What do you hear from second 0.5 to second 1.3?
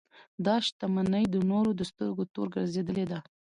شتمنۍ